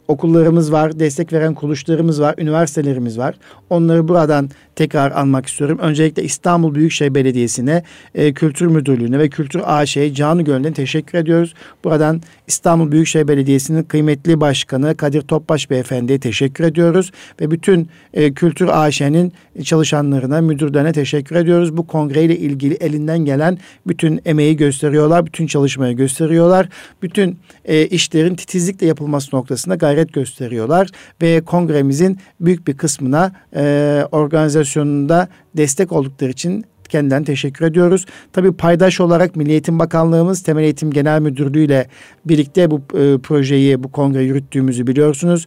[0.08, 3.34] okullarımız var, destek veren kuruluşlarımız var, üniversitelerimiz var.
[3.70, 5.78] Onları buradan tekrar anmak istiyorum.
[5.82, 7.82] Öncelikle İstanbul Büyükşehir Belediyesi'ne,
[8.14, 11.54] e, Kültür Müdürlüğü'ne ve Kültür AŞ'ye canı gönülden teşekkür ediyoruz.
[11.84, 17.10] Buradan İstanbul Büyükşehir Belediyesi'nin kıymetli başkanı Kadir Topbaş Beyefendi'ye teşekkür ediyoruz.
[17.40, 19.32] Ve bütün e, Kültür AŞ'nin
[19.64, 21.76] çalışanlarına, müdürlerine teşekkür ediyoruz.
[21.76, 26.68] Bu kongreyle ilgili elinden gelen bütün emeği gösteriyorlar, bütün çalışmayı gösteriyorlar.
[27.02, 30.88] Bütün e, işlerin titizlikle yapılması noktasında gayret gösteriyorlar.
[31.22, 38.06] Ve kongremizin büyük bir kısmına e, organizasyonunda destek oldukları için kendilerine teşekkür ediyoruz.
[38.32, 41.86] Tabii paydaş olarak Milli Eğitim Bakanlığımız Temel Eğitim Genel Müdürlüğü ile
[42.24, 45.46] birlikte bu e, projeyi, bu kongre yürüttüğümüzü biliyorsunuz.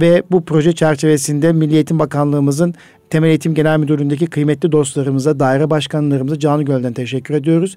[0.00, 2.74] Ve bu proje çerçevesinde Milli Eğitim Bakanlığımızın
[3.10, 7.76] Temel Eğitim Genel Müdürlüğü'ndeki kıymetli dostlarımıza, daire başkanlarımıza canı gölden teşekkür ediyoruz.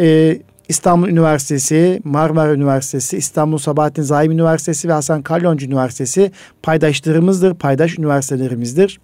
[0.00, 7.98] Ee, İstanbul Üniversitesi, Marmara Üniversitesi, İstanbul Sabahattin Zaim Üniversitesi ve Hasan Kalyoncu Üniversitesi paydaşlarımızdır, paydaş
[7.98, 9.00] üniversitelerimizdir.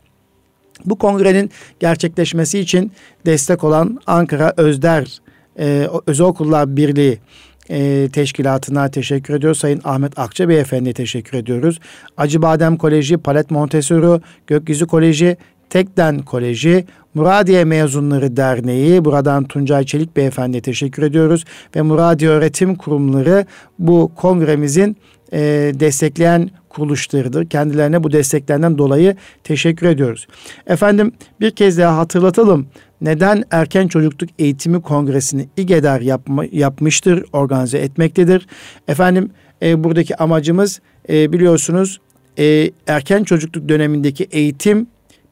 [0.85, 1.51] Bu kongrenin
[1.81, 2.93] gerçekleşmesi için
[3.27, 5.19] destek olan Ankara Özder
[5.59, 7.19] e, Özel Okullar Birliği
[7.71, 9.59] e, teşkilatına teşekkür ediyoruz.
[9.59, 11.81] Sayın Ahmet Akça Beyefendi'ye teşekkür ediyoruz.
[12.17, 15.37] Acıbadem Koleji, Palet Montessori, Gökyüzü Koleji,
[15.71, 21.45] Tekden Koleji, Muradiye Mezunları Derneği, buradan Tuncay Çelik Beyefendi'ye teşekkür ediyoruz.
[21.77, 23.47] Ve Muradiye Öğretim Kurumları
[23.79, 24.97] bu kongremizin
[25.33, 25.41] e,
[25.75, 27.49] destekleyen kuruluşlarıdır.
[27.49, 30.27] Kendilerine bu desteklerinden dolayı teşekkür ediyoruz.
[30.67, 32.67] Efendim bir kez daha hatırlatalım.
[33.01, 38.47] Neden Erken Çocukluk Eğitimi Kongresi'ni İGEDER yapma, yapmıştır, organize etmektedir.
[38.89, 39.31] Efendim
[39.63, 42.01] e, buradaki amacımız e, biliyorsunuz
[42.39, 44.87] e, erken çocukluk dönemindeki eğitim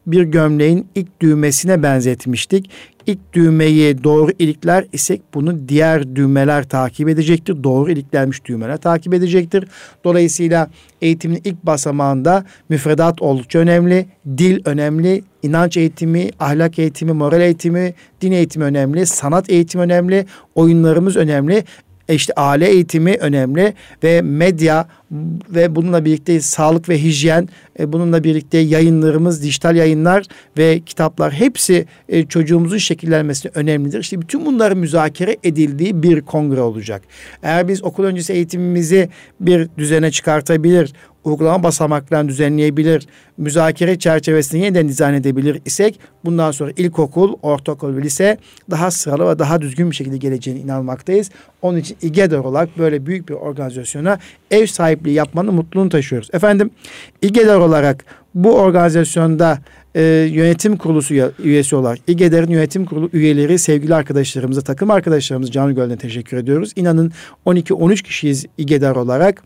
[0.07, 2.69] bir gömleğin ilk düğmesine benzetmiştik.
[3.07, 7.63] İlk düğmeyi doğru ilikler isek bunu diğer düğmeler takip edecektir.
[7.63, 9.67] Doğru iliklenmiş düğmeler takip edecektir.
[10.03, 10.69] Dolayısıyla
[11.01, 14.05] eğitimin ilk basamağında müfredat oldukça önemli,
[14.37, 21.17] dil önemli, inanç eğitimi, ahlak eğitimi, moral eğitimi, din eğitimi önemli, sanat eğitimi önemli, oyunlarımız
[21.17, 21.63] önemli.
[22.09, 24.87] E işte aile eğitimi önemli ve medya
[25.49, 27.49] ve bununla birlikte sağlık ve hijyen,
[27.79, 30.25] e, bununla birlikte yayınlarımız, dijital yayınlar
[30.57, 33.99] ve kitaplar hepsi e, çocuğumuzun şekillenmesi önemlidir.
[33.99, 37.01] İşte bütün bunların müzakere edildiği bir kongre olacak.
[37.43, 45.13] Eğer biz okul öncesi eğitimimizi bir düzene çıkartabilir, uygulama basamaklarını düzenleyebilir, müzakere çerçevesini yeniden dizayn
[45.13, 48.37] edebilir isek bundan sonra ilkokul, ortaokul ve lise
[48.71, 51.29] daha sıralı ve daha düzgün bir şekilde geleceğine inanmaktayız.
[51.61, 54.19] Onun için İGEDER olarak böyle büyük bir organizasyona
[54.51, 56.29] ev sahipliği yapmanın mutluluğunu taşıyoruz.
[56.33, 56.71] Efendim
[57.21, 59.59] İGEDER olarak bu organizasyonda
[59.95, 61.13] e, yönetim kurulusu
[61.43, 66.71] üyesi olarak İGEDER'in yönetim kurulu üyeleri sevgili arkadaşlarımıza, takım arkadaşlarımız Canı Göl'den teşekkür ediyoruz.
[66.75, 67.11] İnanın
[67.45, 69.43] 12-13 kişiyiz İGEDER olarak.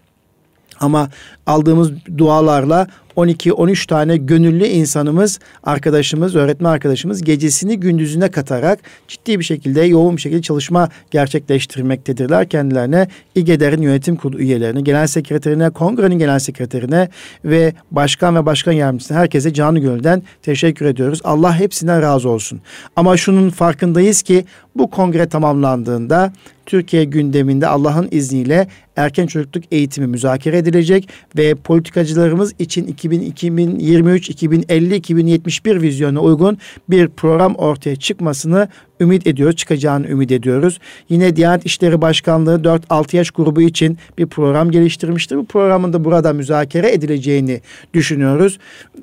[0.80, 1.10] Ama
[1.46, 2.88] aldığımız dualarla
[3.18, 10.22] 12-13 tane gönüllü insanımız, arkadaşımız, öğretmen arkadaşımız gecesini gündüzüne katarak ciddi bir şekilde, yoğun bir
[10.22, 12.50] şekilde çalışma gerçekleştirmektedirler.
[12.50, 17.10] Kendilerine İGEDER'in yönetim kurulu üyelerine, genel sekreterine, kongrenin genel sekreterine
[17.46, 21.22] ve başkan ve başkan yardımcısına herkese canı gönülden teşekkür ediyoruz.
[21.24, 22.62] Allah hepsinden razı olsun.
[22.96, 24.46] Ama şunun farkındayız ki
[24.80, 26.34] bu kongre tamamlandığında
[26.66, 35.82] Türkiye gündeminde Allah'ın izniyle erken çocukluk eğitimi müzakere edilecek ve politikacılarımız için 2023, 2050, 2071
[35.82, 36.58] vizyonuna uygun
[36.90, 38.68] bir program ortaya çıkmasını
[39.00, 40.80] ümit ediyoruz, çıkacağını ümit ediyoruz.
[41.10, 45.38] Yine Diyanet İşleri Başkanlığı 4-6 yaş grubu için bir program geliştirmiştir.
[45.38, 47.62] Bu programın da burada müzakere edileceğini
[47.94, 48.60] düşünüyoruz.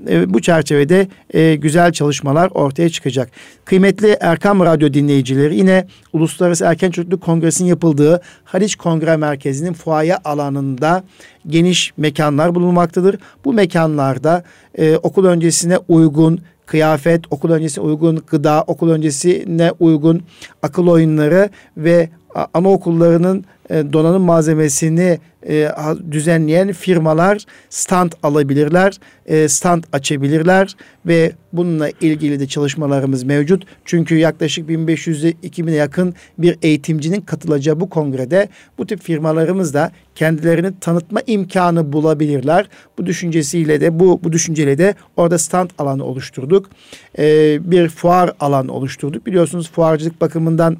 [0.09, 3.31] E, bu çerçevede e, güzel çalışmalar ortaya çıkacak.
[3.65, 11.05] Kıymetli Erkam Radyo dinleyicileri yine Uluslararası Erken Çocukluk Kongresi'nin yapıldığı Haliç Kongre Merkezi'nin fuaye alanında
[11.47, 13.19] geniş mekanlar bulunmaktadır.
[13.45, 14.45] Bu mekanlarda
[14.79, 20.23] e, okul öncesine uygun kıyafet, okul öncesi uygun gıda, okul öncesine uygun
[20.63, 22.09] akıl oyunları ve
[22.55, 25.19] anaokullarının e, donanım malzemesini
[25.49, 25.69] e,
[26.11, 33.65] düzenleyen firmalar stand alabilirler, e, stand açabilirler ve bununla ilgili de çalışmalarımız mevcut.
[33.85, 40.81] Çünkü yaklaşık 1500'e 2000'e yakın bir eğitimcinin katılacağı bu kongrede bu tip firmalarımız da kendilerini
[40.81, 42.69] tanıtma imkanı bulabilirler.
[42.99, 46.71] Bu düşüncesiyle de bu bu düşünceyle de orada stand alanı oluşturduk.
[47.61, 49.27] bir fuar alanı oluşturduk.
[49.27, 50.77] Biliyorsunuz fuarcılık bakımından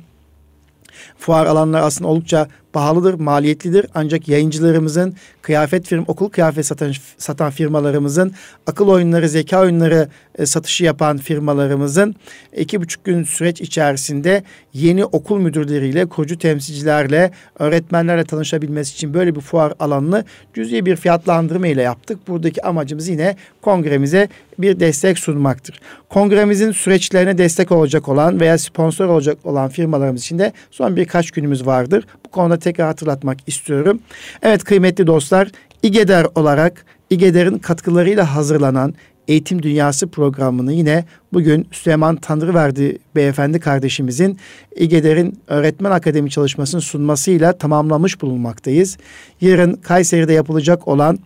[1.19, 3.87] fuar alanları aslında oldukça pahalıdır, maliyetlidir.
[3.95, 8.33] Ancak yayıncılarımızın, kıyafet firm, okul kıyafet satan, satan firmalarımızın,
[8.67, 10.09] akıl oyunları, zeka oyunları
[10.39, 12.15] e, satışı yapan firmalarımızın
[12.57, 19.41] iki buçuk gün süreç içerisinde yeni okul müdürleriyle, kurucu temsilcilerle, öğretmenlerle tanışabilmesi için böyle bir
[19.41, 22.29] fuar alanını cüzi bir fiyatlandırma ile yaptık.
[22.29, 25.81] Buradaki amacımız yine kongremize bir destek sunmaktır.
[26.09, 31.67] Kongremizin süreçlerine destek olacak olan veya sponsor olacak olan firmalarımız için de son birkaç günümüz
[31.67, 32.07] vardır.
[32.27, 34.01] Bu konuda tekrar hatırlatmak istiyorum.
[34.43, 35.49] Evet kıymetli dostlar
[35.83, 38.95] İGEDER olarak İGEDER'in katkılarıyla hazırlanan
[39.29, 44.39] Eğitim Dünyası programını yine bugün Süleyman Tanrıverdi beyefendi kardeşimizin
[44.77, 48.99] İGEDER'in öğretmen akademi çalışmasını sunmasıyla tamamlamış bulunmaktayız.
[49.41, 51.19] Yarın Kayseri'de yapılacak olan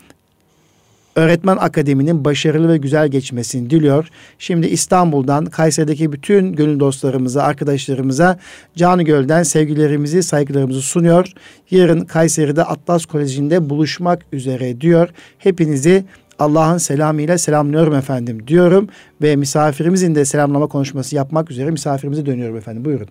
[1.19, 4.09] Öğretmen Akademi'nin başarılı ve güzel geçmesini diliyor.
[4.39, 8.39] Şimdi İstanbul'dan Kayseri'deki bütün gönül dostlarımıza, arkadaşlarımıza
[8.77, 11.33] Canı Göl'den sevgilerimizi, saygılarımızı sunuyor.
[11.71, 15.09] Yarın Kayseri'de Atlas Koleji'nde buluşmak üzere diyor.
[15.39, 16.05] Hepinizi
[16.39, 18.89] Allah'ın selamıyla selamlıyorum efendim diyorum
[19.23, 22.85] ve misafirimizin de selamlama konuşması yapmak üzere misafirimize dönüyorum efendim.
[22.85, 23.09] Buyurun.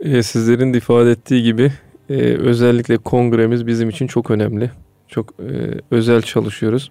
[0.00, 1.72] Ee, sizlerin de ifade ettiği gibi
[2.10, 4.70] e, özellikle kongremiz bizim için çok önemli.
[5.12, 6.90] Çok e, özel çalışıyoruz.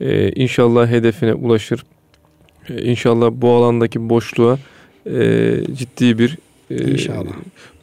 [0.00, 1.84] E, inşallah hedefine ulaşır.
[2.68, 4.58] E, inşallah bu alandaki boşluğa
[5.06, 6.38] e, ciddi bir
[6.70, 7.32] e, inşallah.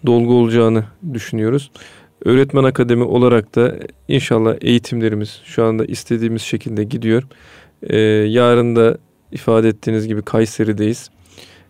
[0.06, 0.84] dolgu olacağını
[1.14, 1.72] düşünüyoruz.
[2.26, 3.76] Öğretmen akademi olarak da
[4.08, 7.24] inşallah eğitimlerimiz şu anda istediğimiz şekilde gidiyor.
[7.84, 7.98] E,
[8.28, 8.98] yarın da
[9.32, 11.10] ifade ettiğiniz gibi Kayseri'deyiz.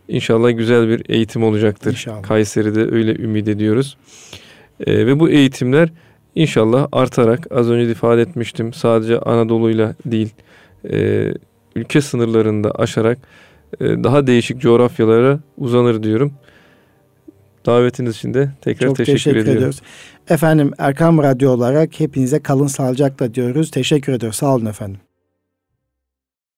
[0.07, 1.91] İnşallah güzel bir eğitim olacaktır.
[1.91, 2.23] İnşallah.
[2.23, 3.97] Kayseri'de öyle ümit ediyoruz.
[4.87, 5.89] E, ve bu eğitimler
[6.37, 10.29] İnşallah artarak az önce ifade etmiştim sadece Anadolu'yla değil
[10.91, 11.27] e,
[11.75, 13.17] ülke sınırlarında aşarak
[13.81, 16.33] e, daha değişik coğrafyalara uzanır diyorum.
[17.65, 19.57] Davetiniz için de tekrar Çok teşekkür, teşekkür ediyorum.
[19.57, 19.81] ediyoruz.
[20.29, 23.71] Efendim Erkam Radyo olarak hepinize kalın sağlıcakla diyoruz.
[23.71, 24.37] Teşekkür ediyoruz.
[24.37, 24.99] Sağ olun efendim.